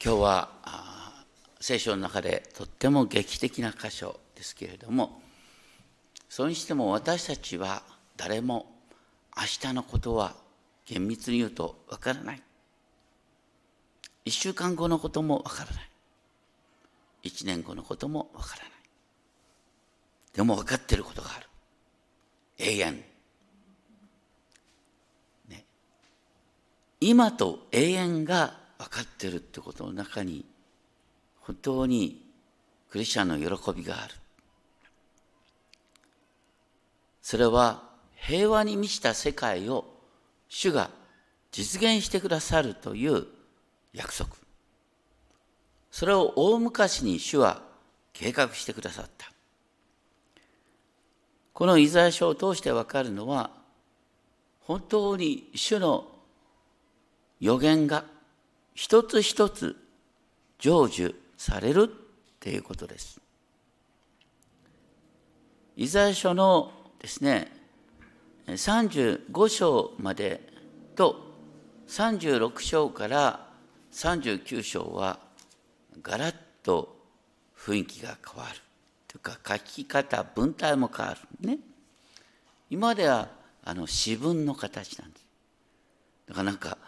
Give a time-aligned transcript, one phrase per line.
[0.00, 0.48] 今日は
[1.60, 5.20] 聖書の中でとっても劇的な箇所ですけれども
[6.28, 7.82] それにしても私たちは
[8.16, 8.66] 誰も
[9.36, 10.34] 明日のことは
[10.86, 12.42] 厳密に言うとわからない。
[14.24, 15.90] 一週間後のこともわからない。
[17.22, 18.72] 一年後のこともわからない。
[20.32, 21.46] でも分かっていることがある。
[22.58, 23.04] 永遠、
[25.48, 25.64] ね、
[27.00, 30.44] 今と永遠が分かってるってことの中に
[31.40, 32.22] 本当に
[32.90, 34.14] クリスチャンの喜びがある。
[37.20, 37.82] それは
[38.14, 39.84] 平和に満ちた世界を
[40.48, 40.90] 主が
[41.52, 43.26] 実現してくださるという
[43.92, 44.30] 約束。
[45.90, 47.62] それを大昔に主は
[48.12, 49.30] 計画してくださった。
[51.52, 53.50] このイザヤ書を通してわかるのは
[54.60, 56.06] 本当に主の
[57.40, 58.04] 予言が
[58.78, 59.76] 一つ一つ
[60.60, 63.20] 成就されるっていうことです。
[65.74, 67.50] イザヤ書のですね
[68.46, 70.40] 35章まで
[70.94, 71.34] と
[71.88, 73.48] 36章から
[73.90, 75.18] 39章は
[76.00, 76.96] ガラッと
[77.58, 78.60] 雰囲気が変わる
[79.08, 81.58] というか書き方文体も変わるね
[82.70, 83.28] 今では
[83.64, 85.26] あの詩文の形なんです
[86.28, 86.78] だからなんか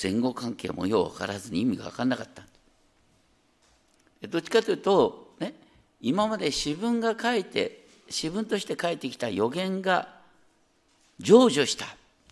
[0.00, 2.42] 前後関係もよう分からずに意味が分からなかった。
[4.28, 5.54] どっちかというと、ね、
[6.00, 10.08] 今まで詩文が書いて詩文として書いてきた予言が
[11.18, 11.86] 成就した。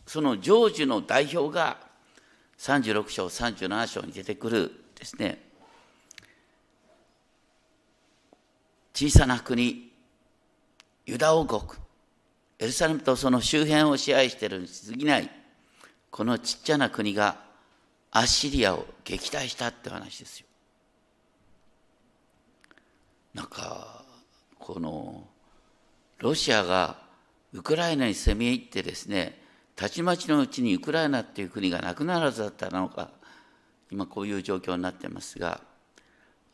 [0.06, 1.78] その成就の代表が
[2.58, 5.42] 36章37章に出てくるですね。
[8.94, 9.90] 小さな国
[11.06, 11.62] ユダ王国。
[12.58, 15.39] エルサレムとその周辺を支配しているに過ぎない。
[16.10, 17.36] このちっちゃな国が
[18.10, 20.46] アッシリアを撃退したって話ですよ。
[23.34, 24.04] なんか
[24.58, 25.24] この
[26.18, 26.98] ロシアが
[27.52, 29.40] ウクライナに攻め入ってですね
[29.76, 33.10] たちまちのうちにウクライナっていう国がなくならずだったのか
[33.90, 35.60] 今こういう状況になってますが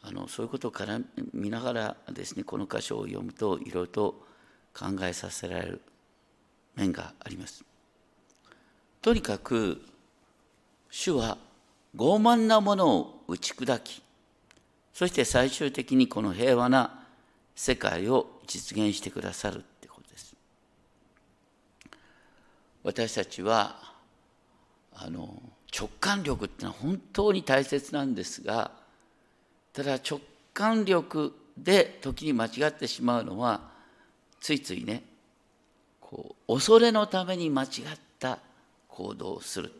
[0.02, 1.00] あのそういうことをから
[1.32, 4.26] 見ながらですねこの箇所を読むといろいろと
[4.74, 5.80] 考えさせられる
[6.76, 7.64] 面があります。
[9.06, 9.80] とにかく
[10.90, 11.38] 主は
[11.94, 14.02] 傲慢なものを打ち砕き
[14.92, 17.06] そして最終的にこの平和な
[17.54, 20.34] 世界を実現してくださるってことです。
[22.82, 23.76] 私たちは
[24.92, 25.40] あの
[25.72, 28.72] 直感力ってのは本当に大切なんですが
[29.72, 30.20] ただ直
[30.52, 33.60] 感力で時に間違ってしまうのは
[34.40, 35.04] ついついね
[36.00, 37.68] こう恐れのために間違っ
[38.18, 38.40] た
[38.96, 39.70] 行動する。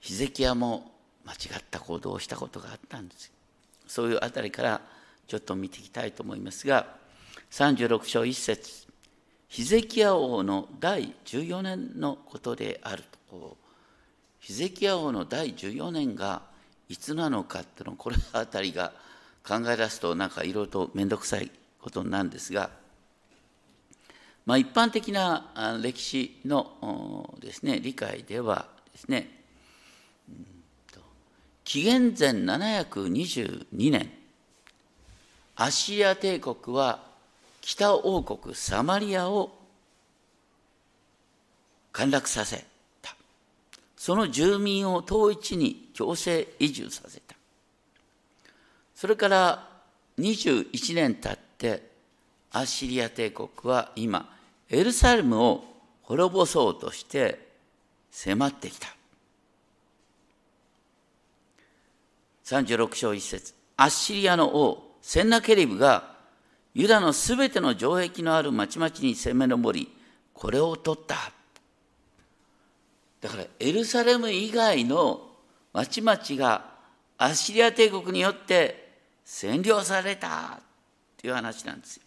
[0.00, 0.90] ヒゼキヤも
[1.26, 3.30] 間違った行動をしたことがあったんです。
[3.86, 4.80] そういうあたりから
[5.26, 6.86] ちょっと見ていきたいと思いますが
[7.50, 8.86] 36章1節
[9.48, 13.56] ヒゼキヤ王の第14年のことであると。
[14.40, 16.42] ヒゼキヤ王の第14年が
[16.88, 18.92] いつなのかっていうのこれあたりが
[19.46, 21.50] 考え出すとなんかいろいろと面倒くさい
[21.80, 22.70] ことなんですが、
[24.46, 29.30] まあ、一般的な歴史のですね理解ではですね
[31.64, 34.10] 紀元前722年
[35.56, 37.00] アッシリア帝国は
[37.62, 39.56] 北王国サマリアを
[41.92, 42.64] 陥落させ
[43.00, 43.16] た
[43.96, 47.34] その住民を統一に強制移住させた。
[48.94, 49.68] それから
[50.18, 51.90] 21年経って
[52.52, 54.33] アッシリア帝国は今
[54.70, 55.64] エルサレムを
[56.02, 57.38] 滅ぼそうとして
[58.10, 58.88] 迫ってきた。
[62.44, 66.14] 36章1節アッシリアの王センナケリブが
[66.74, 69.88] ユダのすべての城壁のある町々に攻め上り
[70.34, 71.16] これを取った
[73.20, 75.22] だからエルサレム以外の
[75.72, 76.74] 町々が
[77.16, 78.92] アッシリア帝国によって
[79.24, 80.62] 占領されたっ
[81.16, 82.03] ていう話なんですよ。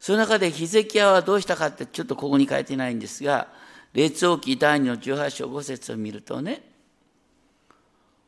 [0.00, 3.48] その中でヒゼキヤはどうしたかってちょっとここに書いてないんですが
[3.92, 6.62] 列王記第2の18章5節を見るとね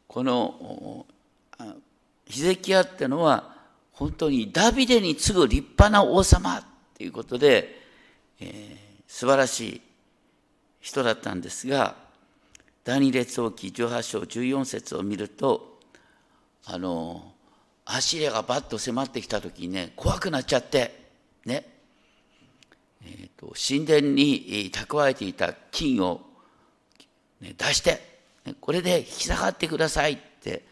[0.07, 1.07] この
[2.27, 3.57] ヒゼキヤってのは
[3.93, 6.63] 本当にダビデに次ぐ立派な王様っ
[6.95, 7.81] ていうことで、
[8.41, 9.83] えー、素晴らしい
[10.81, 11.97] 人だったんですが
[12.85, 15.79] 第二列王記18章14節を見ると
[16.65, 17.33] あの
[17.85, 20.98] アッシリアがバッと迫ってきた時にね怖くなっちゃって
[21.49, 21.67] ね
[23.05, 26.21] えーと、神殿に蓄えていた金を、
[27.41, 28.01] ね、出して、
[28.61, 30.65] これで引き下がってくださいって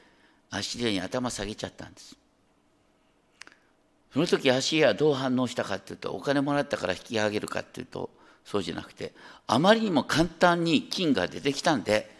[0.51, 2.17] アシリアに頭下げちゃったんです。
[4.13, 8.09] その時アシリアはどう反応したかっていうとお金もらったから引き上げるかっていうと
[8.47, 9.13] そうじゃなくて
[9.47, 12.11] あまりにも簡単に金が出てきたんで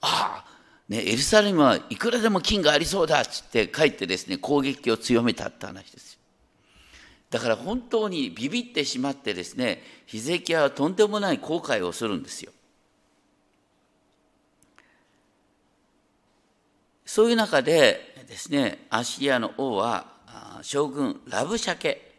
[0.00, 0.56] ああ
[0.88, 6.15] ね、エルサレムはいくらでも金がありそうだっつって帰ってですね攻撃を強めたって話です
[7.30, 12.52] だから本当にビビってしまってですねヒゼキヤはとんでもない後悔をするんですよ。
[17.04, 20.06] そういう中でですねアシリアの王は
[20.62, 22.14] 将軍ラブシャケ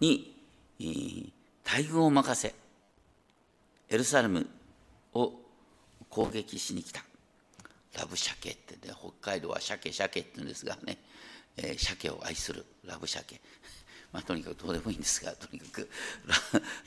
[0.00, 0.34] に
[1.64, 2.54] 大軍を任せ
[3.88, 4.48] エルサレム
[5.14, 5.32] を
[6.08, 7.02] 攻撃しに来た。
[7.98, 10.98] ラブ鮭ってね北海道は鮭鮭って言うんですがね、
[11.56, 13.40] えー、鮭を愛するラブ鮭
[14.12, 15.88] まあ、とにかくどうでもいいんですが とにかく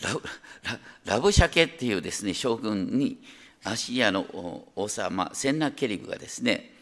[0.01, 3.21] ラララブ鮭っていうですね将軍に
[3.63, 4.25] アシリアの
[4.75, 6.73] 王様センナケリブがですね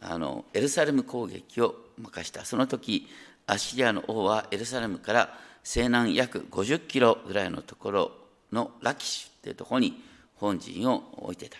[0.00, 2.44] あのエルサレム攻撃を任した。
[2.44, 3.08] その時
[3.46, 8.12] アシリアの王はエルサレムから西南約50キロぐらいのところ
[8.50, 10.02] のラキシュっていうところに
[10.36, 11.58] 本陣を置いてた。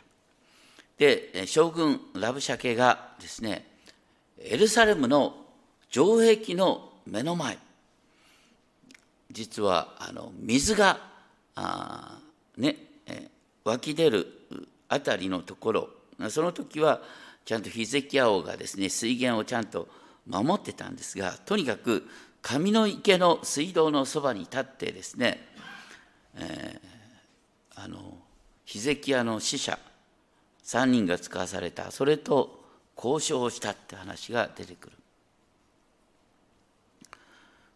[0.99, 3.67] で将軍ラブシャケがですね
[4.39, 5.37] エルサレムの
[5.91, 7.59] 城壁の目の前
[9.33, 11.01] 実はあの水が
[11.55, 12.19] あ、
[12.57, 12.77] ね、
[13.65, 14.27] 湧き出る
[14.89, 15.89] あたりのところ
[16.29, 17.01] その時は
[17.45, 19.89] ちゃんとヒゼキヤ王がですね水源をちゃんと
[20.27, 22.07] 守ってたんですがとにかく
[22.43, 25.47] 上の池の水道のそばに立ってですね、
[26.37, 28.19] えー、あの
[28.65, 29.79] ヒゼキヤの使者
[30.65, 32.63] 3人が使わされたそれと
[32.97, 35.02] 交渉をしたって話が出てくる。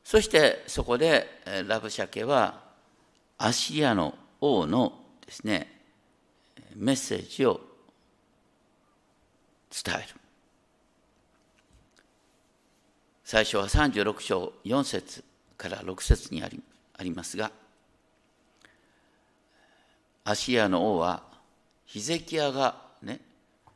[0.06, 1.26] そしてそこで
[1.66, 2.60] ラブシャケは
[3.38, 4.92] アシリアの王の
[5.26, 5.80] ですね
[6.76, 7.60] メッセージを
[9.84, 10.14] 伝える
[13.24, 15.24] 最初は36章4節
[15.58, 16.62] から6節にあり
[16.96, 17.50] ありますが
[20.22, 21.24] アシアの王は
[21.84, 23.20] ヒゼキヤがね、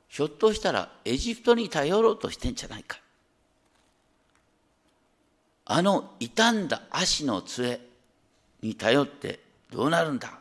[0.06, 2.99] ひょっとしたらエジプトに頼ろうとしてんじゃないか。
[5.72, 7.80] あの傷んだ足の杖
[8.60, 9.38] に頼って
[9.70, 10.32] どうなるんだっ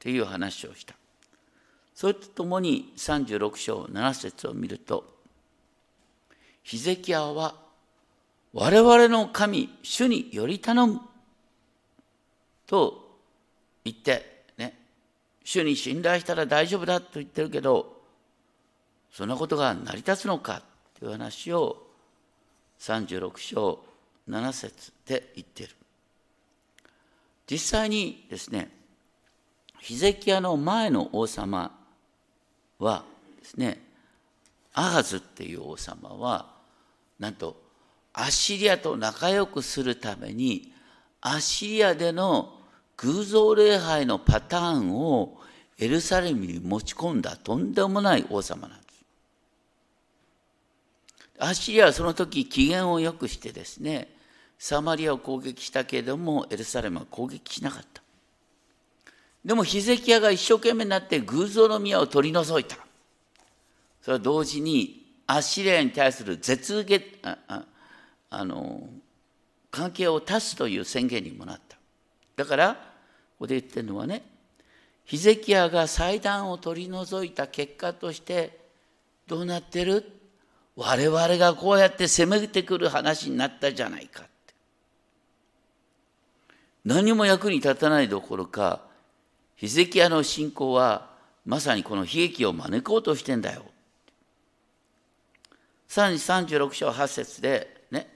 [0.00, 0.96] ていう話をした。
[1.94, 5.04] それとともに36章7節を見ると、
[6.64, 7.54] ヒゼキヤは
[8.52, 11.00] 我々の神、主により頼む
[12.66, 13.16] と
[13.84, 14.76] 言ってね
[15.44, 17.96] 主に信頼したら大丈夫だと言ってるけど
[19.12, 20.62] そんなことが成り立つのか
[20.98, 21.85] という話を
[22.80, 23.80] 36章
[24.28, 25.74] 7節で言っている
[27.50, 28.70] 実際にですね
[29.80, 31.70] ヒゼキヤの前の王様
[32.78, 33.04] は
[33.38, 33.80] ですね
[34.74, 36.46] アハズっていう王様は
[37.18, 37.56] なんと
[38.12, 40.72] アッシリアと仲良くするために
[41.20, 42.54] アッシリアでの
[42.96, 45.38] 偶像礼拝のパターンを
[45.78, 48.85] エルサレムに持ち込んだとんでもない王様なんです。
[51.38, 54.08] アッシリアはその時機嫌を良くしてですね
[54.58, 58.02] サマリアを攻撃したけれどもエルサレムは攻撃しなかった。
[59.44, 62.76] でもヒゼキヤが一生懸命になって偶像の宮を取り除いた。
[64.00, 67.64] それは同時にアッシリアに対する絶下あ
[68.30, 68.88] あの
[69.70, 71.76] 関係を断つという宣言にもなった。
[72.36, 72.80] だからこ
[73.40, 74.24] こで言ってるのはね
[75.04, 78.58] ヒゼキヤが祭壇を取り除いた結果として
[79.26, 80.15] どうなってる？
[80.76, 84.54] 我々がこうやって攻めてくる話になったじゃないかって。
[86.84, 88.82] 何も役に立たないどころか
[89.56, 91.10] ヒゼキヤの信仰は
[91.46, 93.64] まさにこの悲劇を招こうとしてんだよ。
[95.88, 98.08] さらに36章8節でね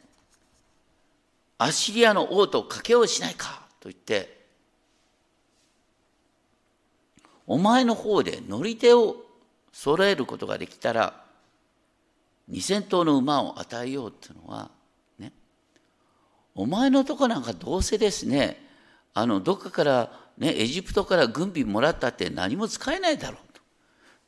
[1.56, 4.38] アッシリアの王と賭けをしないかと言って
[7.46, 9.16] お前の方で乗り手を
[9.72, 11.19] 揃えることができたら
[12.50, 14.70] 2,000頭の馬を与えようっていうのは
[15.18, 15.32] ね。
[16.54, 18.60] お前のとこなんかどうせですね
[19.14, 23.60] あのどっかからねエジプトから軍備もらったって何も使えないだろうと。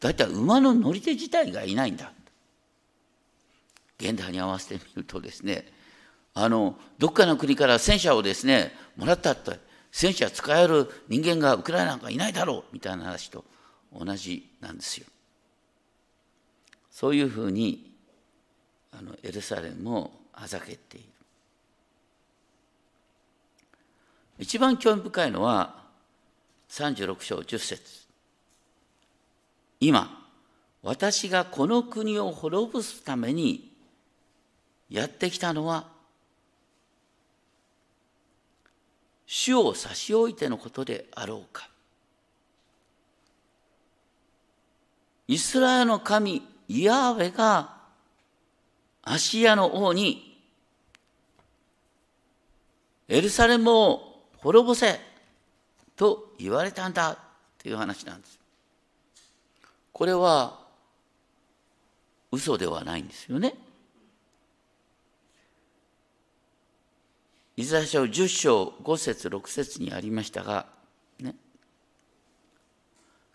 [0.00, 2.12] だいたい馬の乗り手自体がいないんだ。
[3.98, 5.72] 現代に合わせてみるとですね
[6.34, 9.58] あのどっかの国から戦車をですねもらったって
[9.92, 13.44] 戦車使える人間がウクライナなんかいないだろうみたいな話と
[13.92, 15.06] 同じなんですよ。
[16.90, 17.91] そういうふうに
[18.92, 21.06] あのエルサレムをあざけている。
[24.38, 25.82] 一番興味深いのは
[26.68, 27.82] 36章10節
[29.78, 30.26] 今
[30.82, 33.70] 私がこの国を滅ぼすために
[34.90, 35.86] やってきたのは
[39.26, 41.68] 主を差し置いてのことであろうか
[45.28, 47.81] イスラエルの神イヤーウェが
[49.02, 50.40] アシアの王に
[53.08, 54.98] エルサレムを滅ぼせ
[55.96, 57.18] と言われたんだ
[57.58, 58.38] という話なんです。
[59.92, 60.58] これは
[62.30, 63.54] 嘘ではないんですよね。
[67.56, 70.66] イザヤ書10章5節6節にありましたが、
[71.20, 71.34] ね、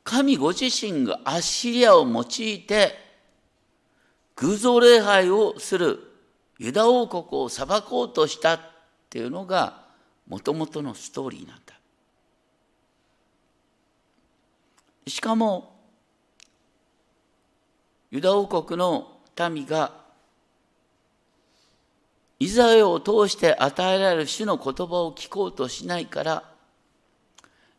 [0.03, 3.06] 神ご自身がアッシリアを用いて
[4.37, 5.99] 偶像礼拝をする
[6.59, 8.59] ユダ王国を裁こうとしたっ
[9.09, 9.85] ていうのが
[10.27, 11.73] もともとのストーリーなんだ。
[15.07, 15.75] しかも
[18.11, 19.91] ユダ王国の民が
[22.39, 26.43] イザヤを通して与えられる主の言葉を聞こうとしないから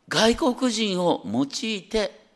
[0.08, 2.27] 外国人を用いて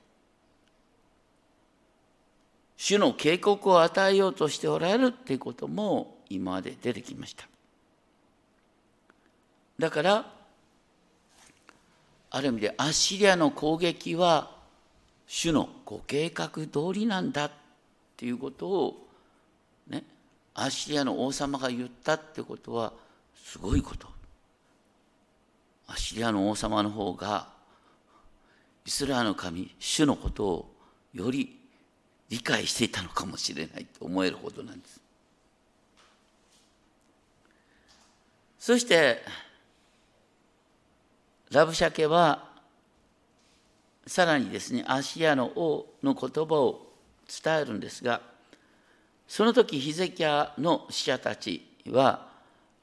[2.85, 7.47] 主の警告を与えようとしておられるっていうことも今まで出てきました。
[9.79, 10.27] だから
[12.29, 14.51] ある意味でアッシリアの攻撃は
[15.29, 17.51] 主のご計画通りなんだっ
[18.17, 19.07] ていうことを
[19.89, 20.03] ね
[20.55, 22.93] アッシリアの王様が言ったってことは
[23.45, 24.09] すごいこと。
[25.87, 27.47] アッシリアの王様の方が
[28.85, 30.75] イスラエルの神主のことを
[31.15, 31.62] より
[32.33, 34.99] 理解していたのかもしれないと思えるほどなんです。
[38.59, 39.23] そして
[41.51, 42.49] ラブシャケは
[44.07, 46.87] さらにですねアシアの王の言葉を
[47.45, 48.23] 伝えるんですが
[49.29, 52.29] その時ヒゼキヤの使者たちは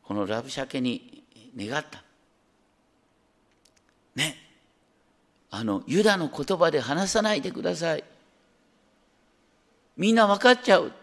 [0.04, 1.24] このラブシャケに
[1.58, 2.04] 願った。
[4.16, 4.36] ね
[5.50, 8.04] あのユダの言葉で話さないでください。
[10.00, 10.94] みんな分かっちゃう。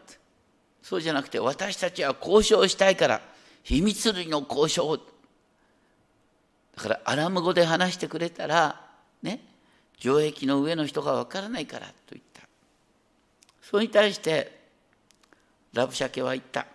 [0.82, 3.20] そうじゃなくて私たちは交渉したいから
[3.62, 4.96] 秘密類の交渉。
[4.96, 8.80] だからアラム語で話してくれたら
[9.22, 9.40] ね
[9.98, 12.40] 城壁の上の人が分からないからと言った。
[13.60, 14.58] それに対して
[15.74, 16.66] ラブシャケは言った。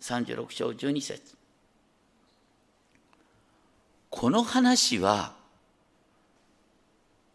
[0.00, 1.34] 36章12節
[4.08, 5.32] この話は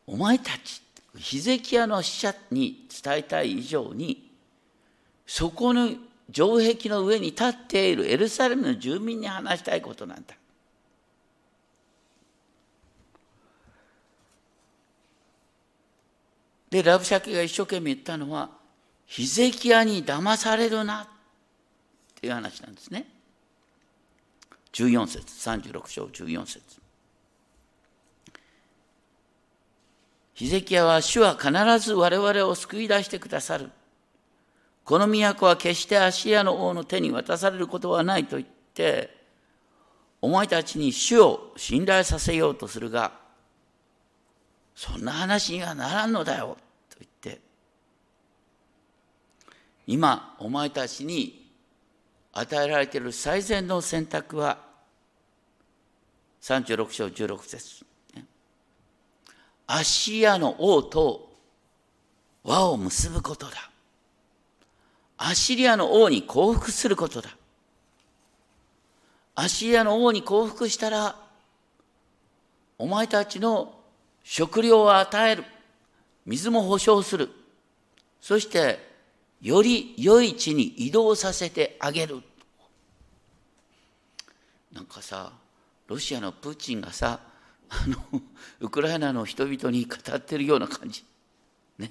[0.08, 0.82] お前たち
[1.18, 4.32] ヒゼキヤの使者に伝えたい以上に
[5.26, 5.90] そこの
[6.34, 10.36] 城壁の上に立っているエルサレムの住民に話したいことなんだ。
[16.70, 18.50] でラブシャキが一生懸命言ったのは
[19.06, 21.08] ヒゼキヤに騙されるなっ
[22.16, 23.06] ていう話なんですね。
[24.72, 26.81] 14節36章14節
[30.42, 33.70] ヒゼキヤは主は必ず我々を救い出してくださる。
[34.84, 39.16] この都は決してアシアの王の手に渡されることはないと言って、
[40.20, 43.12] お前たちに主を信頼させようとするが、
[44.74, 46.58] そんな話にはならんのだよ、
[46.90, 47.40] と言って、
[49.86, 51.52] 今、お前たちに
[52.34, 54.58] 与えられている最善の選択は、
[56.42, 57.91] 36章16節
[59.68, 61.32] アッシリアの王と
[62.44, 63.72] 和を結ぶことだ。
[65.18, 67.30] アッシリアの王に降伏することだ。
[69.36, 71.16] アッシリアの王に降伏したら、
[72.78, 73.76] お前たちの
[74.24, 75.46] 食料を与える。
[76.26, 77.30] 水も保証する。
[78.20, 78.92] そして、
[79.42, 82.22] より良い地に移動させてあげる。
[84.74, 85.32] なんかさ、
[85.88, 87.20] ロシアのプーチンがさ、
[87.74, 88.22] あの
[88.60, 91.06] ウクライナの人々に語ってるような感じ。
[91.80, 91.90] ね。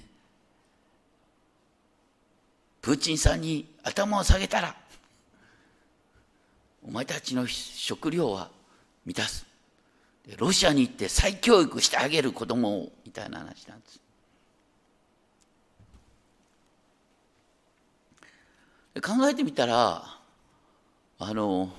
[2.81, 4.75] プーチンさんに頭を下げたら、
[6.83, 8.51] お前たちの食料は
[9.05, 9.45] 満たす。
[10.37, 13.99] ロシアに行って再教育してあげる子供をみたいな話なんです。
[19.01, 20.03] 考えてみたら
[21.17, 21.73] あの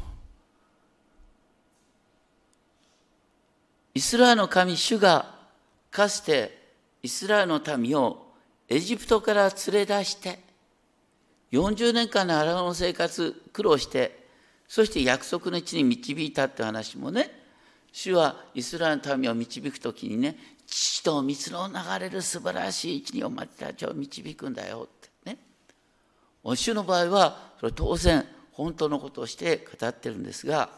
[3.94, 5.34] イスラエルの神主が
[5.90, 6.58] かつて
[7.02, 8.26] イスラエルの民を
[8.68, 10.38] エジプトから連れ出して
[11.52, 14.26] 40年間の荒野の生活苦労して
[14.66, 17.30] そして約束の地に導いたって話もね
[17.92, 25.38] 主はイスラエルの民を導く時にね父と水の流れる素晴らしい一にお前たちを導くんだよってね。
[26.42, 30.70] 主の場合はそれ当然本当のことをして語ってるんですが、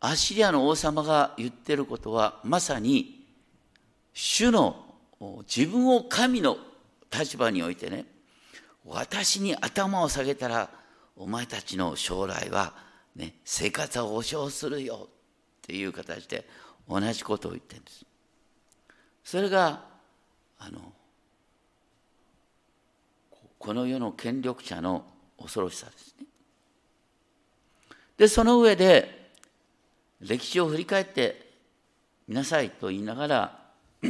[0.00, 3.26] アッシリアの王様が言ってることはまさに
[4.12, 4.84] 主の
[5.54, 6.56] 自分を神の
[7.10, 8.04] 立場においてね
[8.84, 10.70] 私に頭を下げたら
[11.16, 12.74] お前たちの将来は、
[13.16, 15.10] ね、生活を保障するよっ
[15.62, 16.46] ていう形で
[16.88, 18.06] 同じことを言ってるんです。
[19.24, 19.84] それが
[20.58, 20.92] あの
[23.58, 25.04] この世の権力者の
[25.38, 26.26] 恐ろしさですね。
[28.16, 29.17] でその上で
[30.20, 31.48] 歴史を振り返って
[32.26, 33.58] みなさいと言いながら
[34.02, 34.06] あ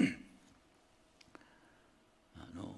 [2.57, 2.75] の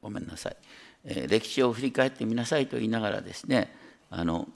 [0.00, 0.56] ごめんなさい、
[1.04, 3.74] えー、歴史を振り返ってみなさいと言いながらですね
[4.10, 4.48] あの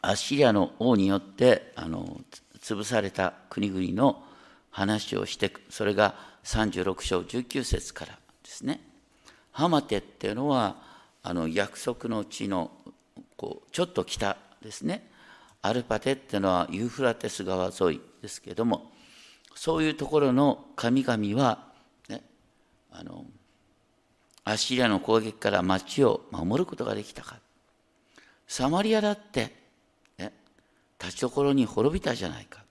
[0.00, 2.20] アッシリアの王によってあの
[2.60, 4.22] 潰された国々の
[4.70, 8.93] 話をしてそれが36章19節からですね。
[9.54, 10.76] ハマテっていうのは
[11.22, 12.70] あの約束の地の
[13.36, 15.08] こうちょっと北ですね
[15.62, 18.92] アルパテっていうのはユーフラテス川沿いですけども
[19.54, 21.60] そういうところの神々は、
[22.08, 22.22] ね、
[22.90, 23.24] あの
[24.44, 27.38] アッシリアの攻撃から町を守ることができたか。
[28.46, 29.54] サマリアだって、
[30.18, 30.32] ね、
[31.00, 32.62] 立ちどころに滅びたじゃないか。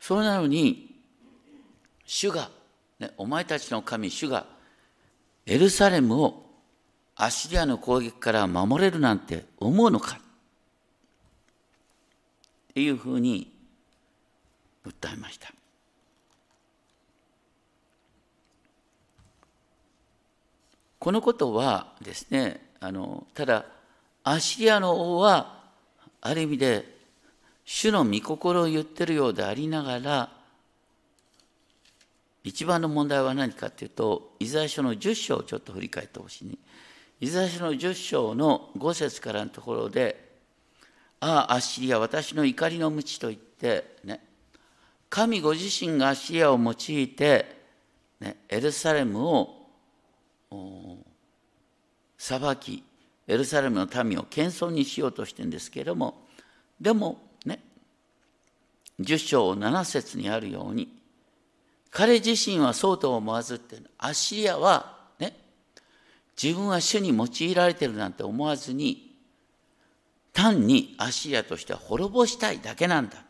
[0.00, 0.96] それなのに、
[2.06, 2.50] 主が、
[2.98, 4.46] ね、お前たちの神、主が、
[5.50, 6.46] エルサレムを
[7.16, 10.20] アッシリアの攻撃から守れるなんて思うのかっ
[12.72, 13.50] ていうふうに
[14.86, 15.52] 訴えました。
[21.00, 23.64] このことはですねあのただ
[24.22, 25.64] アッシリアの王は
[26.20, 26.84] ある意味で
[27.64, 30.39] 主の御心を言ってるようでありながら
[32.42, 36.54] 一番の問題は何かっていうとイザヤ書の10章をちょっと振り返ってほしい、ね、
[37.20, 40.30] イザヤ書の10章の5節からのところで
[41.20, 44.24] 「ああアッシリア私の怒りの鞭」と言ってね
[45.10, 47.56] 神ご自身がアッシリアを用いて、
[48.20, 49.66] ね、エルサレムを
[52.16, 52.84] 裁き
[53.26, 56.26] エルサレムの民を謙遜にしようとしてるんですけれども
[56.80, 57.60] でもね
[59.00, 60.99] 10章7節にあるように
[61.90, 65.36] 彼自身はそうと思わずってアッシリアはね
[66.40, 69.16] 自分は主に用いられてるなんて思わずに
[70.32, 73.24] 単にアッシリアとしては滅ぼしたいだけなんだ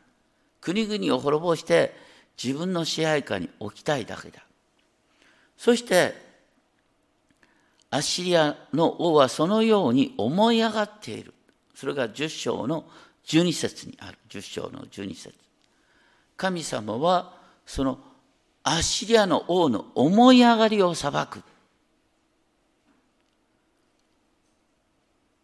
[0.61, 1.94] 国々を滅ぼして
[2.42, 4.42] 自分の支配下に置きたいだけだ
[5.57, 6.31] そして
[7.90, 11.35] アッシリアの王はそのように思い上がっている。
[11.75, 12.85] それが10章の
[13.27, 14.18] 12節にある。
[14.29, 15.35] 10章の12節
[16.37, 17.35] 神様は
[17.66, 17.99] その
[18.70, 21.42] アッシリアの王の思い上がりを裁く。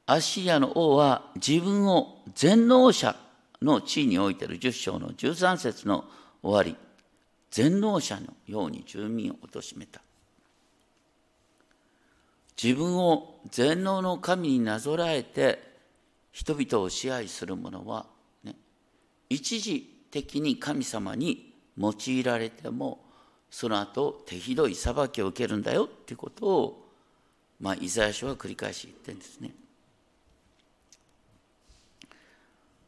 [0.07, 3.17] アッシリアの王は自分を全能者
[3.61, 6.05] の地位においている10章の13節の
[6.41, 6.77] 終わり、
[7.51, 10.01] 全能者のように住民を貶めた。
[12.63, 15.59] 自分を全能の神になぞらえて
[16.31, 18.07] 人々を支配する者は、
[18.45, 18.55] ね、
[19.29, 23.01] 一時的に神様に用いられても
[23.57, 26.87] その後手ひどい裁きを受けるんだよっていうことを、
[27.59, 29.51] まあ、イザヤ書は繰り返し言ってるんですね。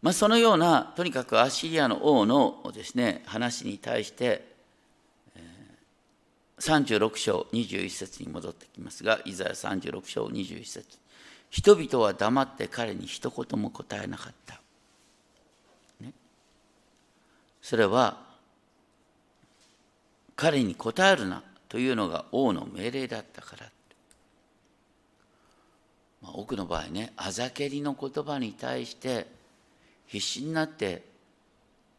[0.02, 4.44] まあ、そのようなとにかくアッシリアの王のですね話に対して
[6.59, 10.98] 36章21節に戻ってきますが、イザヤ36章21節
[11.50, 14.61] 人々は黙って彼に一言も答えなかった。
[16.02, 16.12] ね、
[17.62, 18.28] それは、
[20.38, 23.66] 彼に答えるなというのが王の命令だったから。
[26.22, 29.27] まあ、多くの場合ね、あざけりの言葉に対して
[30.07, 31.03] 必死になって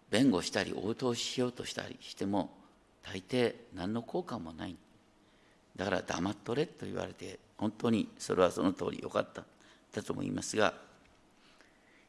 [0.10, 2.50] 弁護したり応答しようとしたりしても
[3.04, 4.76] 大抵何の効果もない
[5.76, 9.44] だから黙っとれと言われて本当にそれはその通りよかった
[9.94, 10.74] だと思いますが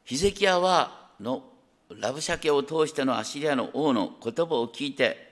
[0.03, 1.43] ヒゼキヤはの
[1.89, 5.30] ラブシャケを通してのアシリアの王の言葉を聞いて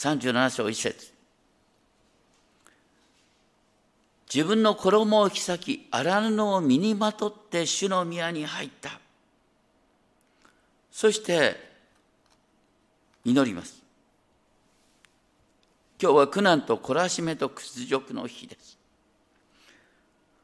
[0.00, 1.12] 37章1節。
[4.34, 8.98] 自分の衣を引き裂き荒布を身にまとって主の宮に入った。
[10.90, 11.54] そして
[13.26, 13.82] 祈ります。
[16.00, 18.78] 今日は苦難と懲らしめと屈辱の日です。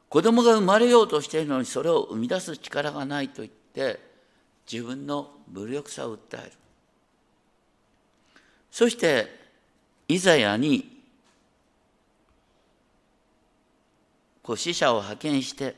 [0.07, 3.99] 子供が生まれようとしているのにそれを生み出す力がないと言って
[4.71, 6.51] 自分の無力さを訴える。
[8.69, 9.46] そして
[10.07, 11.01] イザヤに
[14.41, 15.75] こう死者を派遣して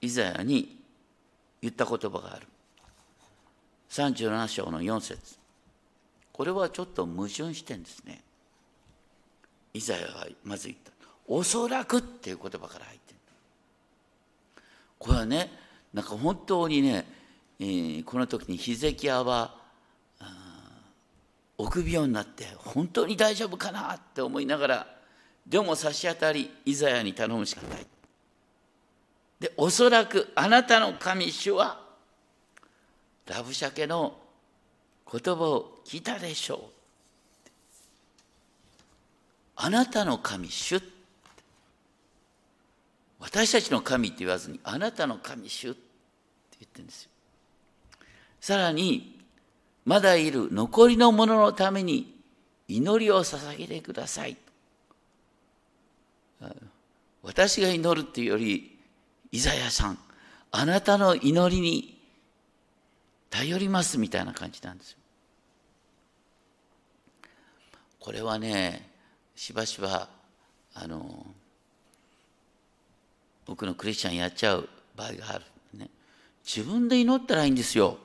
[0.00, 0.78] イザヤに
[1.60, 2.46] 言った言葉がある。
[3.90, 5.36] 37章の4節。
[6.32, 8.22] これはちょっと矛盾してんですね。
[9.74, 10.92] イザヤがまず言った。
[11.28, 13.18] おそらくっていう言葉から入ってる
[14.98, 15.50] これはね
[15.92, 17.04] なんか本当にね、
[17.58, 19.54] えー、この時にヒゼキヤは
[21.58, 24.86] 臆病になって本当に大丈夫かなって思いながら
[25.46, 27.86] でも差し当たりイザヤに頼むしかない。
[29.38, 31.80] でおそらくあなたの神主は
[33.26, 34.18] ラブシャケの
[35.10, 36.60] 言葉を聞いたでしょう。
[39.56, 40.82] あなたの神主
[43.18, 45.78] 私たちの神って言わずにあなたの神主って
[46.60, 47.10] 言ってるんですよ。
[48.40, 49.15] さらに
[49.86, 52.14] まだいる残りの者のために
[52.68, 54.36] 祈りを捧げてください
[57.22, 58.78] 私が祈るっていうより
[59.32, 59.98] イザヤさん
[60.50, 61.96] あなたの祈りに
[63.30, 64.98] 頼りますみたいな感じなんですよ。
[68.00, 68.88] これはね
[69.34, 70.08] しばしば
[70.74, 71.26] あの
[73.44, 75.44] 僕のクリスチャンやっちゃう場合がある、
[75.74, 75.90] ね、
[76.44, 77.98] 自分で祈ったらいいんですよ。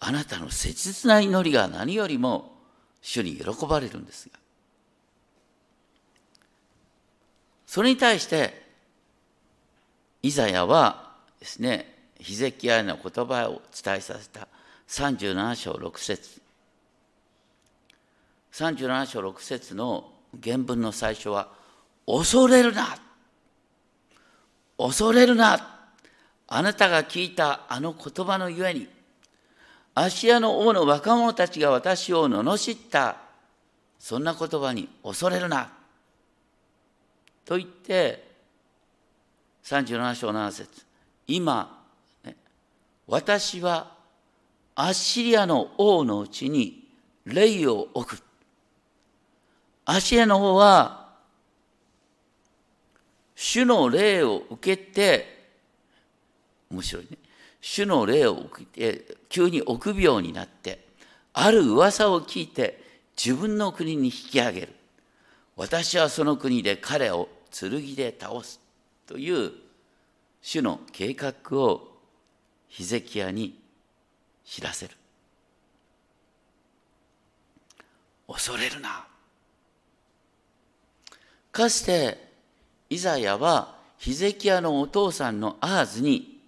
[0.00, 2.56] あなたの切実な祈りが何よりも
[3.02, 4.38] 主に喜ばれるんですが。
[7.66, 8.66] それに対して
[10.22, 14.48] イザヤはですねヒゼキヤの言葉を伝えさせた。
[14.88, 16.40] 37章6節。
[18.52, 20.10] 37章6節の
[20.42, 21.48] 原文の最初は
[22.06, 22.98] 「恐れるな」
[24.76, 25.78] 「恐れるな」
[26.48, 28.88] あなたが聞いたあの言葉のゆえに
[30.00, 33.16] アシアの王の若者たちが私を罵った。
[33.98, 35.70] そんな言葉に恐れるな。
[37.44, 38.26] と言って
[39.62, 40.86] 37章7節。
[41.26, 41.84] 今、
[42.24, 42.34] ね、
[43.08, 43.92] 私は
[44.74, 46.88] アッシリアの王のうちに
[47.26, 48.22] 霊を置く。
[49.84, 51.10] アッシリアの王は
[53.34, 55.50] 主の霊を受けて
[56.70, 57.18] 面白いね。
[57.60, 58.46] 主の霊を
[59.28, 60.84] 急に臆病になって
[61.32, 62.82] ある噂を聞いて
[63.16, 64.68] 自分の国に引き上げる。
[65.56, 68.60] 私はその国で彼を剣で倒す
[69.06, 69.52] という
[70.40, 71.98] 主の計画を
[72.68, 73.58] ヒゼキヤに
[74.44, 74.96] 知らせる。
[78.26, 79.06] 恐れるな。
[81.52, 82.30] かつて
[82.88, 86.39] イザヤはヒゼキヤのお父さんのアーズに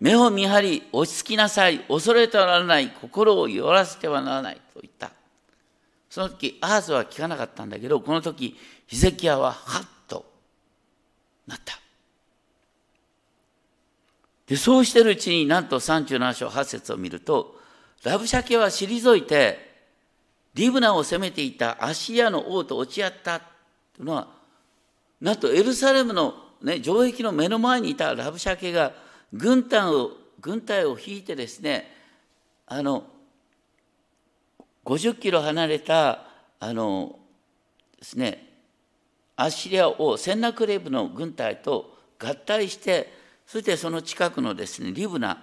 [0.00, 1.80] 目を見張り落ち着きなさい。
[1.80, 2.90] 恐れてはならない。
[2.90, 4.56] 心を弱らせてはならない。
[4.74, 5.12] と言った。
[6.10, 8.58] その時アーズは聞かなかったんだけどこの時
[8.88, 10.26] ヒゼキヤはハッと
[11.46, 11.78] なった。
[14.48, 17.54] でそうしてるうちになんと37章8節を見ると
[18.02, 19.70] ラブシャケは退いて
[20.54, 23.46] リブナを攻めていたアシアの王と落ち合ったと
[24.00, 24.26] いうのは
[25.20, 28.92] なんとエルサレムの、ね、城壁の目の前にいたラブシャケが
[29.32, 31.90] 軍隊を軍隊を引いてですね
[32.66, 33.04] あの
[34.84, 36.24] 50キロ離れた
[36.58, 37.18] あの
[37.98, 38.46] ですね
[39.36, 43.12] アッシリア王センナクレブの軍隊と合体して
[43.46, 45.42] そしてその近くのですねリブナ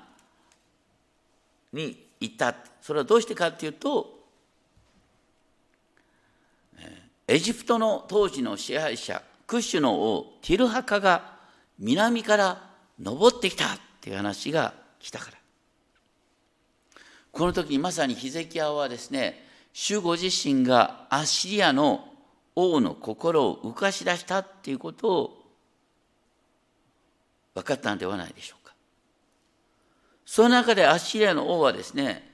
[1.73, 2.55] に行った。
[2.81, 4.17] それはどうしてかっていうと
[7.27, 11.37] エジプトの当時の支配者クッシュの王ティルハカが
[11.77, 12.66] 南から
[12.99, 15.37] 登ってきたっていう話が来たから。
[17.31, 22.11] この時にまさにヒゼキヤはですね主ご自身がアッシリアの
[22.55, 25.45] 王の心を浮かし出したっていうことを
[27.53, 28.73] 分かったのではないでしょうか。
[30.25, 32.27] その中でアッシリアの王はですね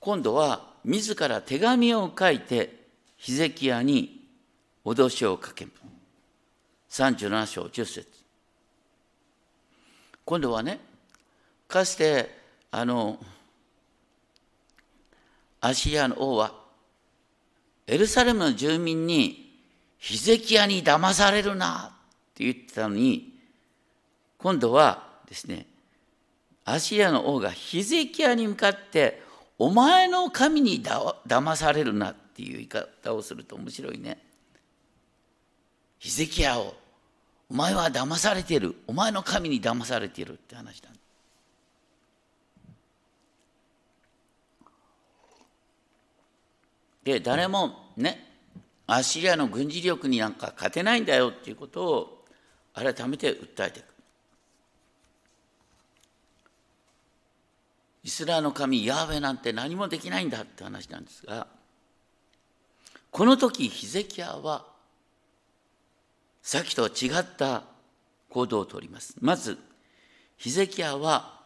[0.00, 2.74] 今度は自ら手紙を書いて
[3.16, 4.24] ヒゼキヤに
[4.84, 5.72] 脅しをかける。
[6.90, 8.19] 37章10節。
[10.30, 10.78] 今度はね
[11.66, 12.30] かつて
[12.70, 13.18] あの
[15.60, 16.54] アシリアの王は
[17.88, 19.58] エルサレムの住民に
[19.98, 21.98] ヒゼキヤに騙されるなっ
[22.32, 23.40] て言ってたのに
[24.38, 25.66] 今度はですね
[26.64, 29.20] アシリアの王がヒゼキヤに向かって
[29.58, 34.22] お前の神にだ騙されるなっていう言い方をすると面白いね。
[35.98, 36.76] ヒゼキヤを
[37.50, 38.76] お前は騙されてる。
[38.86, 40.92] お前の神に騙されてるって話なん
[47.02, 48.26] で誰もね
[48.86, 52.24] アッシリアの軍事力になんか勝てないんだよっていうことを
[52.74, 53.86] 改めて訴えていく。
[58.02, 61.46] イスラエルの神ヤーウェなんて何もできないんだって話なんですが
[63.10, 64.69] この時ヒゼキヤは
[66.50, 67.62] さっきと違った
[68.28, 69.14] 行動をとります。
[69.20, 69.56] まず
[70.36, 71.38] ヒゼキヤは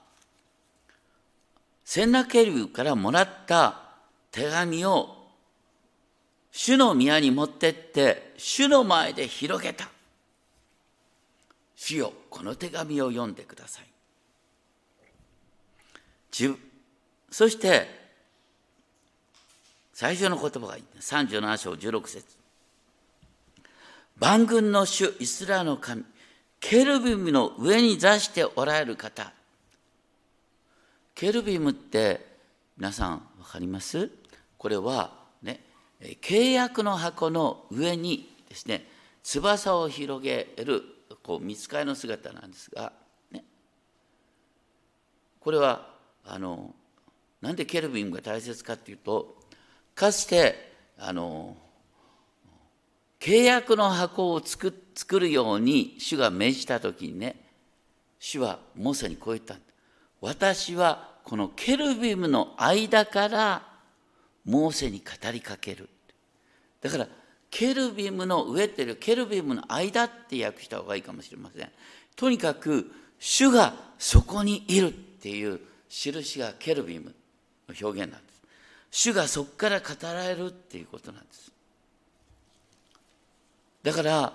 [1.85, 3.83] センナケルブからもらった
[4.31, 5.27] 手紙を
[6.53, 9.91] 主の宮に持ってって主の前で広げた。
[11.77, 13.85] 主よこの手紙を読んでください。
[17.31, 17.87] そして
[19.93, 22.44] 最初の言葉が37章16節。
[24.19, 26.05] 万軍の主イスラエルの神
[26.61, 29.33] ケルビムの上に座しておられる方。
[31.15, 32.27] ケルビムって
[32.77, 34.11] 皆さん分かります？
[34.57, 35.61] これはね
[36.01, 38.89] 契約の箱の上にですね
[39.23, 40.83] 翼を広げる
[41.23, 42.93] こう見つかりの姿なんですが、
[43.31, 43.45] ね、
[45.41, 45.87] これは
[46.25, 46.75] あの
[47.41, 49.37] なんでケルビンが大切かっていうと
[49.95, 51.57] かつてあの
[53.25, 57.37] 契約の箱を作作るように主が命じた時にね
[58.19, 59.57] 主はモーセにこう言った
[60.21, 63.67] 私はこのケルビムの間から
[64.45, 65.89] モーセに語りかける。
[66.83, 67.09] だから
[67.51, 71.71] ケルビムの上っていうケルビムの間って訳した方がいいかもしれません。
[72.17, 77.15] とにかく主がそこにいるっていう印がケルビム
[77.71, 78.43] の表現なんです。
[78.91, 81.54] 主がそこから語られるっていうことなんです。
[83.85, 84.33] だから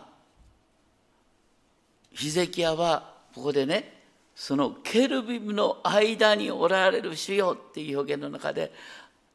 [2.13, 3.99] ヒゼキヤはここでね
[4.33, 8.71] そのケルビムの間におられる主よっていう表現の中で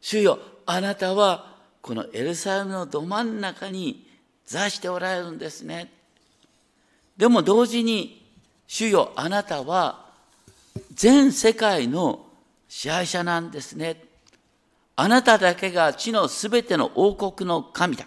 [0.00, 4.06] 主よあなたはこのエルサレムのど真ん中に
[4.46, 5.92] 座しておられるんですね。
[7.16, 8.24] でも同時に、
[8.66, 10.06] 主よ、あなたは
[10.94, 12.26] 全世界の
[12.68, 14.02] 支配者なんですね。
[14.96, 18.06] あなただけが地のすべての王国の神だ。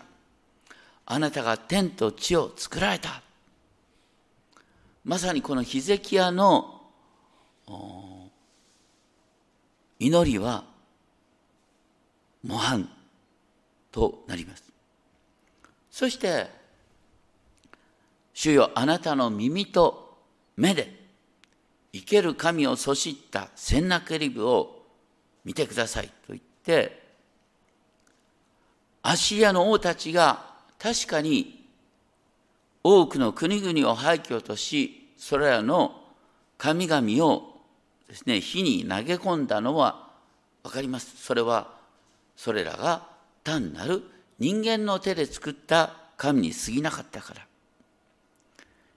[1.10, 3.22] あなたが天と地を作られた。
[5.06, 6.82] まさにこのヒゼキヤの
[10.00, 10.66] 祈りは
[12.44, 12.90] 模範
[13.90, 14.64] となります。
[15.90, 16.48] そして、
[18.34, 20.18] 主よあなたの耳と
[20.58, 20.94] 目で
[21.94, 24.84] 生ける神をそしったセンナケリブを
[25.46, 27.02] 見てくださいと言って、
[29.04, 30.47] アシリアの王たちが
[30.80, 31.66] 確かに
[32.84, 36.04] 多くの国々を廃墟とし、それらの
[36.58, 37.58] 神々を
[38.08, 40.10] ですね、火に投げ込んだのは
[40.64, 41.18] 分かります。
[41.18, 41.76] それは
[42.36, 43.08] それらが
[43.44, 44.04] 単なる
[44.40, 47.42] 人間の手で作った神に過ぎなかったから。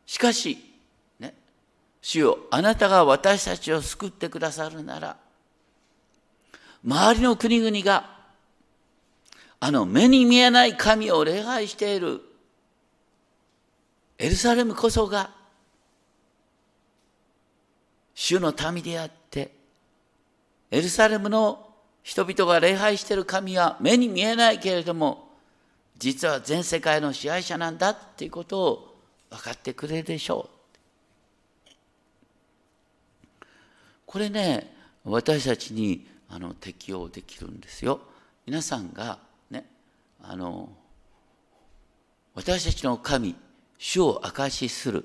[0.07, 0.59] しかし、
[1.19, 1.35] ね、
[2.03, 5.17] 主よ、あなたが私たちを救ってくださるなら、
[6.85, 8.20] 周りの国々が、
[9.61, 12.23] あの目に見えない神を礼拝している
[14.19, 15.31] エルサレムこそが、
[18.15, 19.51] 主の民であって、
[20.71, 21.71] エルサレムの
[22.03, 25.29] 人々が礼拝している神は目に見えないけれども
[25.99, 28.97] 実は全世界の支配者なんだっていうことを
[29.31, 30.51] 分かってくれるでしょう。
[34.07, 38.01] これね私たちにあの適用できるんですよ。
[38.47, 39.19] 皆さんが
[40.23, 40.71] あの
[42.35, 43.37] 私たちの神
[43.79, 45.05] 主を証しする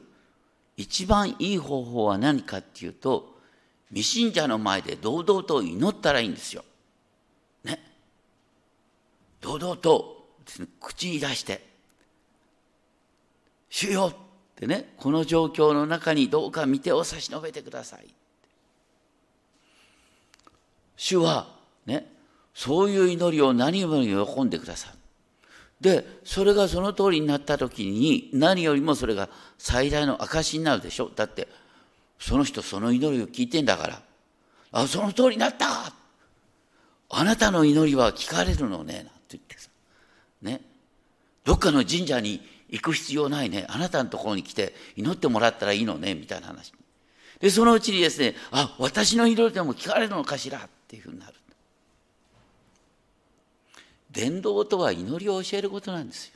[0.77, 3.35] 一番いい方法は何かっていうと
[3.89, 6.65] 未信者の前で堂々と祈ったらいいんですよ。
[7.63, 7.79] ね
[9.41, 10.27] 堂々と
[10.81, 11.65] 口に出して
[13.69, 14.15] 「主よ!」っ
[14.55, 18.13] てねこの状況の中にどうか見てを差し伸べてください。
[20.97, 22.11] 主はね
[22.53, 24.97] そういう祈りを何よりも喜んでくださる。
[25.81, 31.47] でそれがその通りになった時に何よりもそれが最大の証になるでしょだって
[32.19, 34.01] その人その祈りを聞いてんだから
[34.71, 35.93] あその通りになった
[37.09, 39.69] あなたの祈りは聞かれるのね、なんて言ってさ。
[40.41, 40.61] ね。
[41.43, 43.65] どっかの神社に行く必要ないね。
[43.69, 46.73] あなたのところに来て祈ってもらったらいいのね、みたいな話。
[47.39, 51.33] で、そのうちにですね、あ、私の祈りでも聞かれるのかしらっていうふうになる。
[54.15, 56.31] 伝道とは祈りを教えることなんですよ。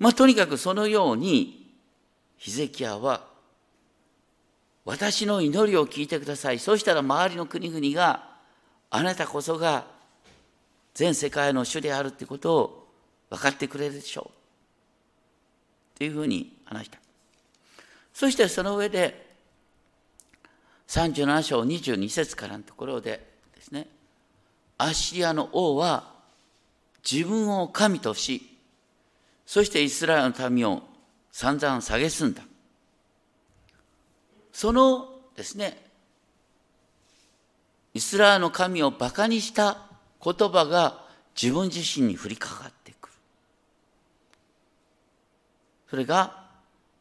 [0.00, 1.72] まあ、とにかくそのように、
[2.36, 3.26] ヒゼキヤは、
[4.84, 6.58] 私の祈りを聞いてください。
[6.58, 8.28] そうしたら周りの国々が、
[8.90, 9.86] あなたこそが
[10.94, 12.88] 全世界の主であるってことを
[13.30, 14.28] 分かってくれるでしょう。
[14.28, 16.98] っていうふうに話した。
[18.12, 19.28] そしてその上で、
[20.88, 23.86] 37章22節からのところでですね、
[24.78, 26.04] アッシリアの王は
[27.10, 28.56] 自分を神とし、
[29.44, 30.82] そしてイスラエルの民を
[31.32, 32.42] 散々蔑んだ。
[34.52, 35.76] そのですね、
[37.92, 39.78] イスラエルの神を馬鹿にした
[40.22, 41.04] 言葉が
[41.40, 43.14] 自分自身に降りかかってくる。
[45.90, 46.44] それが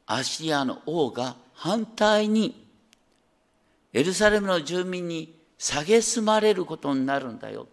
[0.08, 2.66] アシリアの王が反対に
[3.94, 7.68] エルサレムの住民に蔑まれることになるんだよ。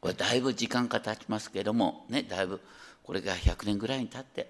[0.00, 2.60] これだいぶ時間が経ちますけれどもねだいぶ
[3.02, 4.48] これが100年ぐらいに経って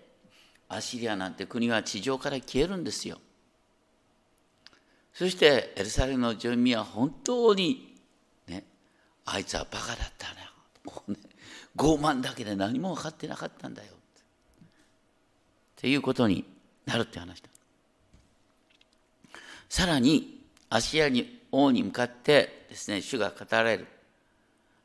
[0.68, 3.18] アシリアなんて国は地上から消えるんですよ。
[5.14, 7.96] そしてエルサレムの住民は本当に
[8.46, 8.64] ね
[9.24, 10.46] あいつはバカだったね
[11.08, 11.16] ね
[11.74, 13.96] 傲慢だけで何も分かってなかったんだよっ
[15.76, 16.44] ていうことに
[16.84, 17.48] なるって話だ。
[19.68, 23.86] さらにアシアに王に向かってですね主が語られる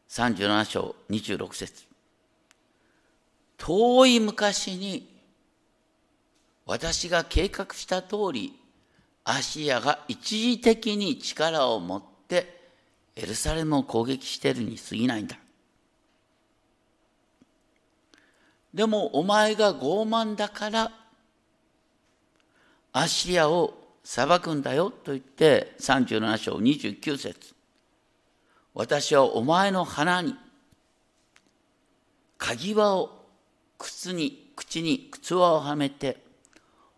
[0.09, 1.85] 37章26節
[3.57, 5.07] 遠い昔に
[6.65, 8.53] 私が計画した通り
[9.23, 12.61] アシアが一時的に力を持って
[13.15, 15.37] エルサレムを攻撃しているに過ぎないんだ。
[18.73, 20.91] でもお前が傲慢だから
[22.93, 27.53] アシアを裁くんだよと言って37章29節。
[28.73, 30.35] 私はお前の鼻に
[32.37, 33.25] 鍵輪を
[33.77, 36.17] 靴に口に靴輪をはめて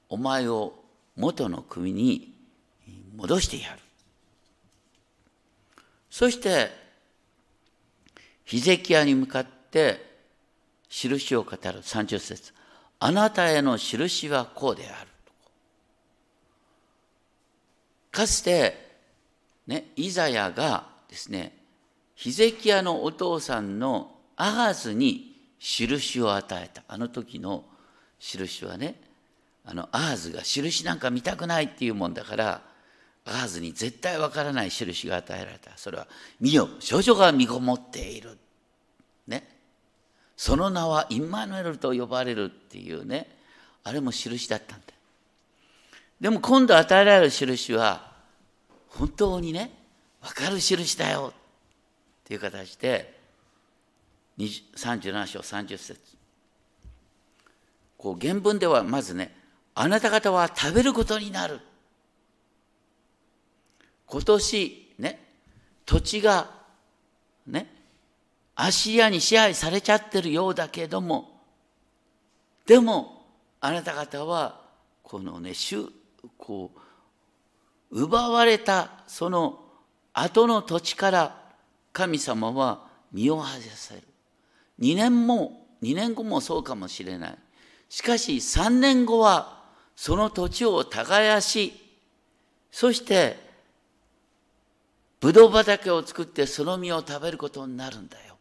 [0.10, 0.74] お前を
[1.16, 2.34] 元の首に
[3.16, 3.80] 戻してやる。
[6.10, 6.70] そして
[8.46, 10.14] ヒゼキヤに向かって
[10.90, 11.58] 印を語る。
[11.58, 12.54] 30節。
[13.00, 15.13] あなたへの印はこうである。
[18.14, 18.78] かつて、
[19.66, 21.58] ね、イザヤがですね、
[22.14, 26.84] ヒゼキヤのお父さんのアハズに印を与えた。
[26.88, 27.66] あの時の
[28.20, 29.02] 印はね、
[29.66, 32.62] あのアハズが印なんか見たくないっていうもんだから、
[33.26, 35.72] アハズに絶対わからない印が与えられた。
[35.76, 36.08] それは、
[36.40, 38.38] 見よ、少女が身ごもっている。
[39.26, 39.50] ね。
[40.38, 43.36] その名はインマヌエルと呼ばれるっていうね、
[43.84, 44.94] あれも印だったんだ。
[46.24, 48.10] でも今度与えられる印は
[48.88, 49.72] 本当にね
[50.22, 51.34] 分かる印だよ。
[51.34, 53.20] っていう形で
[54.38, 56.00] 37章30節。
[57.98, 59.36] こう原文ではまずね
[59.76, 61.60] あなた方は食べることになる。
[64.08, 65.20] 今年ね
[65.86, 66.50] 土地が
[67.46, 67.68] ね
[68.56, 71.42] アシリアに支配されちゃってるようだけども
[72.66, 73.26] でも
[73.60, 74.62] あなた方は
[75.02, 75.54] このね
[76.38, 76.72] こ
[77.92, 79.60] う奪われたその
[80.14, 81.44] 後の土地から
[81.92, 84.08] 神様は身を外される。
[84.80, 87.38] 2年も2年後もそうかもしれない。
[87.90, 89.62] しかし3年後は
[89.96, 91.80] その土地を耕し
[92.72, 93.38] そして
[95.20, 98.36] ブドウ畑を作ってその実を食べることになるんだよ。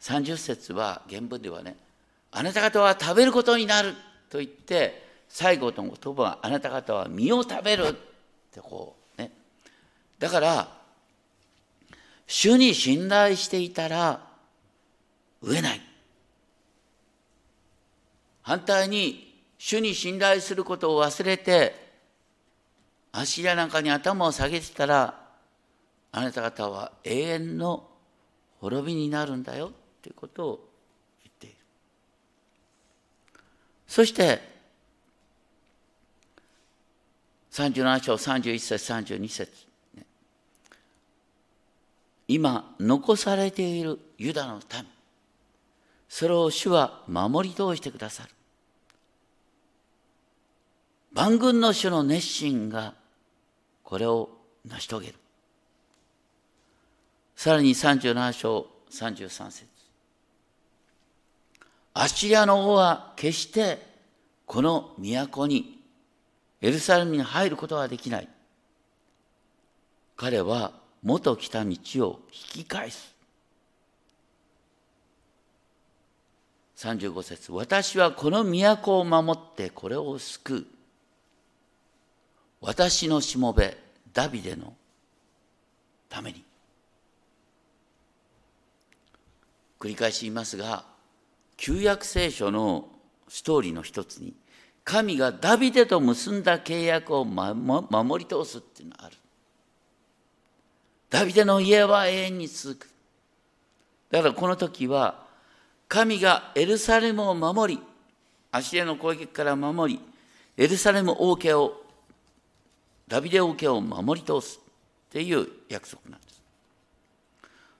[0.00, 1.76] 30節は原文ではね
[2.30, 3.94] あなた方は食べることになる
[4.28, 7.92] と言って最後の言葉はあなた方は実を食べるっ
[8.52, 9.30] てこうね。
[10.18, 10.68] だから
[12.26, 14.20] 主に信頼していたら
[15.42, 15.80] 飢えない。
[18.42, 21.90] 反対に主に信頼することを忘れて
[23.12, 25.14] 足やなんかに頭を下げてたら
[26.10, 27.88] あなた方は永遠の
[28.60, 29.70] 滅びになるんだよっ
[30.02, 30.68] ていうことを
[31.22, 31.56] 言っている。
[33.86, 34.49] そして
[37.60, 39.50] 37章31節32節。
[42.26, 44.86] 今残されているユダの民。
[46.08, 48.30] それを主は守り通してくださる。
[51.12, 52.94] 万軍の主の熱心が
[53.82, 54.30] これを
[54.64, 55.14] 成し遂げる。
[57.36, 59.66] さらに37章33節。
[61.92, 63.84] アッシリアの王は決して
[64.46, 65.79] この都に
[66.62, 68.28] エルサレムに入ることはできない。
[70.16, 72.20] 彼は元来た道を
[72.54, 73.14] 引き返す。
[76.76, 80.66] 35節私はこの都を守ってこれを救う。
[82.60, 83.76] 私のしもべ、
[84.12, 84.74] ダビデの
[86.08, 86.44] ために。
[89.78, 90.84] 繰り返し言いますが、
[91.56, 92.88] 旧約聖書の
[93.28, 94.34] ストーリーの一つに、
[94.84, 99.16] 神がダビデと結んだ契約を守り通すっていうのがある。
[101.10, 102.88] ダビデの家は永遠に続く。
[104.10, 105.26] だからこの時は、
[105.88, 107.82] 神がエルサレムを守り、
[108.52, 110.00] アシリアの攻撃から守り、
[110.56, 111.82] エルサレム王家を、
[113.06, 114.62] ダビデ王家を守り通すっ
[115.10, 116.42] ていう約束なんです。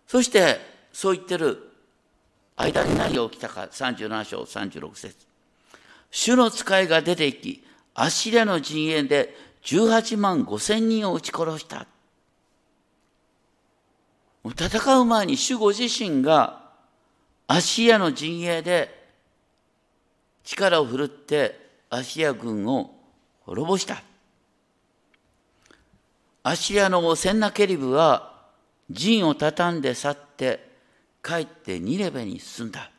[0.07, 0.59] そして、
[0.93, 1.71] そう言ってる
[2.57, 5.30] 間に何が起きたか、37章36節
[6.11, 9.35] 主の使いが出て行き、アシリアの陣営で
[9.65, 11.87] 18万5千人を撃ち殺した。
[14.45, 16.71] 戦う前に主ご自身が
[17.47, 18.99] アシリアの陣営で
[20.45, 22.95] 力を振るってアシリア軍を
[23.41, 24.03] 滅ぼした。
[26.43, 28.33] アシリアのセンナケリブは
[28.91, 30.71] 陣を畳んで去って
[31.23, 32.91] 帰ってニレベに進んだ。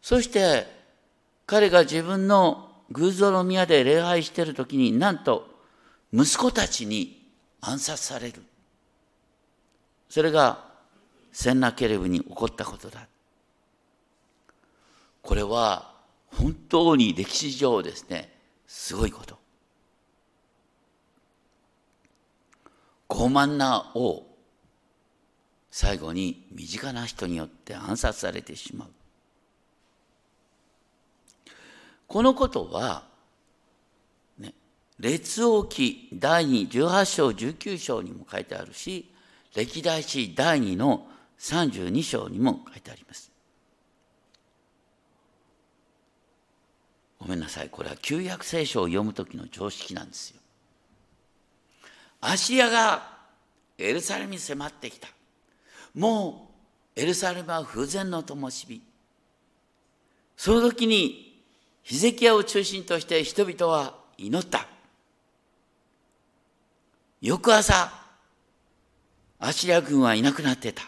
[0.00, 0.75] そして
[1.46, 5.48] 彼が自分の偶像の宮で礼拝している時になんと
[6.12, 7.30] 息子たちに
[7.60, 8.42] 暗殺される。
[10.08, 10.64] それが
[11.32, 13.06] センナケレブに起こったことだ。
[15.22, 15.92] これは
[16.26, 18.32] 本当に歴史上ですね、
[18.66, 19.38] すごいこと。
[23.08, 24.24] 傲慢な王、
[25.70, 28.88] 最後に身近な人によって暗殺されてしまう。
[32.06, 33.04] このことは、
[34.38, 34.54] ね、
[34.98, 39.10] 列王記第2、18章、19章にも書いてあるし、
[39.54, 41.06] 歴代史第2の
[41.38, 43.30] 32章にも書いてあります。
[47.18, 50.40] ごめんなさい、これは旧約聖書を読む時の常識なんですよ。
[52.20, 53.16] アシアが
[53.78, 55.08] エルサレムに迫ってきた。
[55.94, 56.50] も
[56.96, 58.82] うエルサレムは風前の灯火。
[60.36, 61.25] その時に
[61.86, 64.66] ヒゼキヤを中心として人々は祈った。
[67.20, 67.92] 翌朝、
[69.38, 70.82] アシリア軍はいなくなってた。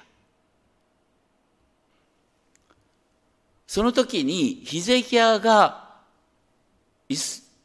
[3.68, 5.88] その時にヒゼキヤが
[7.09, 7.14] エ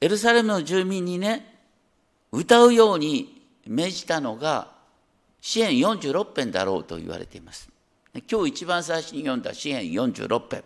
[0.08, 1.58] ルサレムの住民にね、
[2.32, 4.68] 歌うように命じたのが
[5.42, 7.68] 詩篇46編だろうと言われています。
[8.32, 10.64] 今日一番最初に読んだ詩篇46編。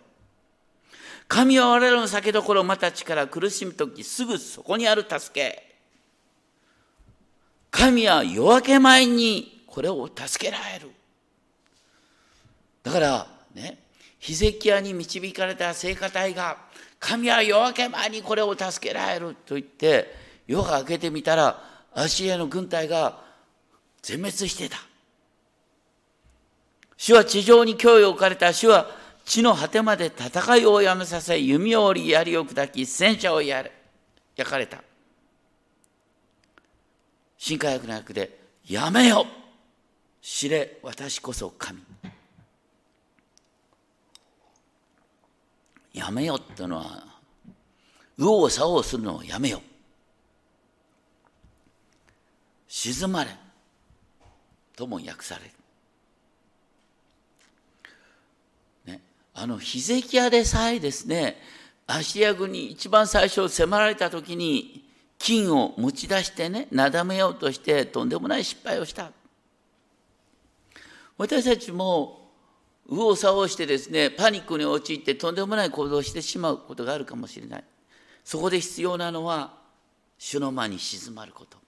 [1.28, 5.68] 神は我々の酒どころまた力苦しむ時すぐそこにある助け。
[7.70, 10.90] 神は夜明け前にこれを助けられる。
[12.82, 13.78] だからね、
[14.18, 16.56] ヒゼキヤに導かれた聖歌隊が
[16.98, 20.14] 神は夜明け前にこれを助けられると言って
[20.46, 21.62] 夜が明けてみたら
[21.94, 23.20] アシリアの軍隊が
[24.00, 24.78] 全滅してた。
[26.96, 28.52] 主は地上に脅威を置かれた。
[28.52, 28.97] 主は
[29.28, 33.70] 地の果てまで戦いをやめさせ、弓を折り、槍を砕き、戦車をやれ
[34.34, 34.82] 焼かれた。
[37.36, 39.26] 新化薬の役で、やめよ
[40.22, 41.78] 知れ、私こそ神。
[45.92, 47.04] やめよってのは、
[48.16, 49.60] 右往左往するのをやめよ。
[52.66, 53.30] 静まれ。
[54.74, 55.50] とも訳される。
[58.86, 59.00] ね、
[59.40, 61.36] あのヒゼキヤでさえですね
[61.86, 64.84] アシリア軍に一番最初迫られた時に
[65.16, 69.12] 金を持ち出してねなだめようとしてとんでもない失敗をした。
[71.16, 72.30] 私たちも
[72.88, 77.64] 右往左往してですねパニックに陥ってとんでもない行動をしてしまうことがあるかもしれない。
[78.24, 79.54] そこで必要なのは
[80.18, 81.58] 主の間に静まること。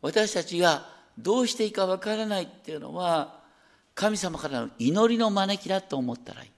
[0.00, 3.40] 私たちがどうしていいかわからないっていうのは
[3.94, 6.51] 神様からの祈りの招きだと思ったらいい。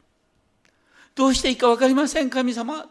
[1.15, 2.87] どうしていいか分かりません神様。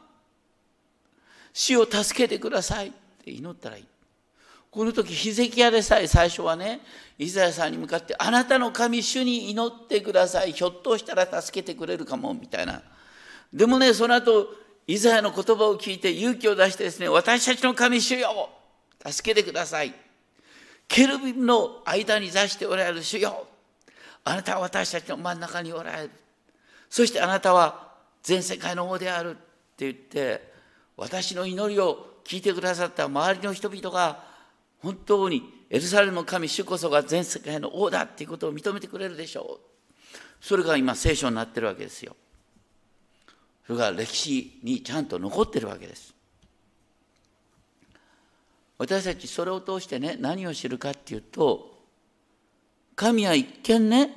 [1.51, 2.87] 死を助けてください。
[2.87, 2.91] っ
[3.23, 3.85] て祈ったらいい。
[4.71, 6.81] この時ヒゼキヤでさえ最初はね
[7.19, 10.53] イザヤさんに向かって「あなたの神主に祈ってください。
[10.53, 12.81] ひょっとしたら助けてくれるかも」みたいな。
[13.53, 14.47] でもねその後
[14.87, 18.49] イザヤの言葉を聞いて勇気を出してですね「私たちの神主よ。
[19.05, 19.93] 助けてください」
[20.87, 23.47] ケルビンの間に座しておられる主よ。
[24.23, 26.11] あなたは私たちの真ん中におられる。
[26.89, 27.82] そしてあなたは
[28.23, 29.39] 全世界の王であるって
[29.79, 30.53] 言って
[30.97, 34.23] 私の祈りを聞いてくださった周りの人々が
[34.79, 40.17] 本当にエルサレムの神主こそが全世界の王だっていうことを認めてくれるでしょう。
[40.39, 42.15] それが今聖書になってるわけですよ。
[43.65, 46.13] それが歴史にちゃんと残ってるわけです。
[48.77, 51.81] 私たちそれを通してね何を知るかっていうと
[52.95, 54.09] 神は一見ね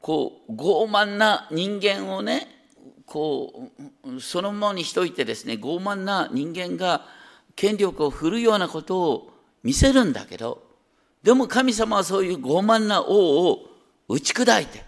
[0.00, 2.53] こう傲慢な人間をね
[3.06, 3.70] こ
[4.04, 7.06] うそのままにしといてですね傲慢な人間が
[7.56, 9.30] 権力を振るようなことを
[9.62, 10.62] 見せるんだけど
[11.22, 13.66] でも神様はそういう傲慢な王を
[14.08, 14.84] 打ち砕いて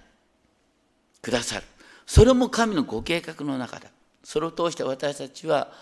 [1.22, 1.64] くださる。
[2.06, 3.88] それも神のご計画の中だ。
[4.22, 5.72] それを通して私たちは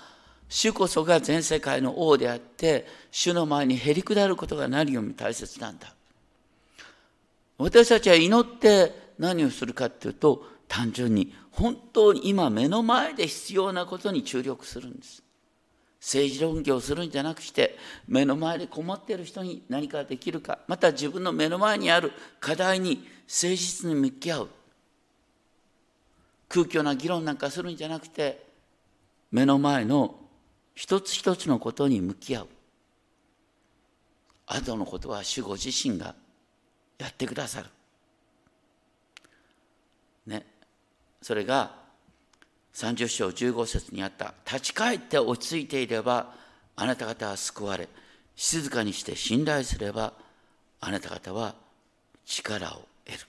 [0.49, 5.93] 主こそが全世界の王であって主の前にへり下ることが何より大切なんだ。
[7.59, 15.23] 私たちは祈って何をするかっていうと単純に本当に今目の前で必要なことに注力するんです。
[16.01, 22.97] 政治論議をするんじゃなくして目の前で困っている人に何かできるかまた自分の目の前にある課題に
[23.27, 24.49] 誠実に向き合う。
[26.49, 28.45] 空虚な議論なんかするんじゃなくて
[29.31, 30.15] 目の前の
[30.75, 32.49] 一つ一つのことに向き合う。
[34.47, 36.15] 後のことは主ご自身が
[36.99, 37.69] やってくださる
[40.27, 40.45] ね
[41.25, 41.70] それが
[42.75, 46.35] 30章15節にあった「立ち返って落ち着いていれば
[46.77, 47.89] あなた方は救われ
[48.37, 50.12] 静かにして信頼すれば
[50.81, 51.55] あなた方は
[52.27, 53.27] 力を得る」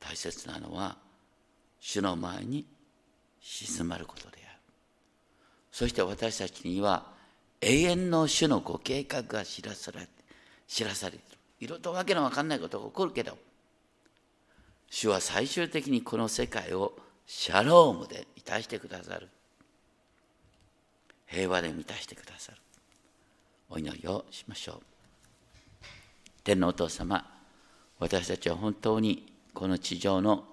[0.00, 0.96] 大切なのは
[1.78, 2.66] 主の前に
[3.40, 4.58] 静まることである。
[5.70, 7.06] そして私たちには
[7.60, 10.08] 永遠の主のご計画が知らされ
[10.66, 11.38] 知らされている。
[11.60, 13.38] いろいろとわけのわかんないことが起こるけど
[14.90, 16.92] 主は最終的にこの世界を
[17.24, 19.28] シャロームで満たしてくださる。
[21.26, 22.58] 平和で満たしてくださる。
[23.70, 24.82] お祈りをしましょう。
[26.42, 27.24] 天皇お父様
[28.00, 30.44] 私たちは本当にこの地上の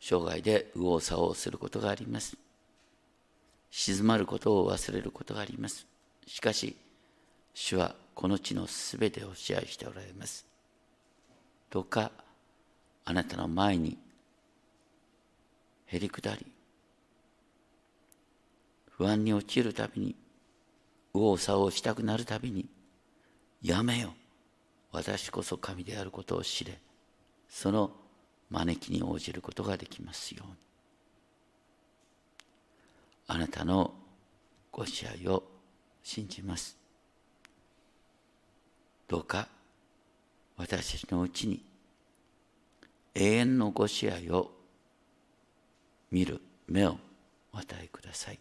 [0.00, 2.36] 生涯で右往左往することがあります。
[3.72, 5.86] 静まることを忘れることがあります。
[6.24, 6.76] しかし
[7.52, 10.46] 主はこの地のすべてを支配しておられます。
[11.68, 12.12] どうか
[13.04, 13.98] あなたの前に
[15.86, 16.46] へりくだり
[18.90, 20.14] 不安に陥るたびに
[21.14, 22.68] 右往左往したくなるたびに
[23.62, 24.14] やめよ
[24.92, 26.78] 私こそ神であることを知れ。
[27.48, 27.90] その
[28.50, 30.54] 招きに応じることができますように。
[33.28, 33.92] あなたの
[34.72, 35.44] ご支配を
[36.02, 36.76] 信じます。
[39.06, 39.48] どうか
[40.56, 41.62] 私のうちに
[43.14, 44.50] 永遠のご支配を
[46.10, 46.96] 見る目を
[47.52, 48.38] お与えください。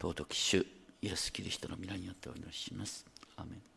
[0.00, 0.66] 尊き主
[1.02, 3.06] イエス・キリストの皆によってお祈りします。
[3.36, 3.73] アメン。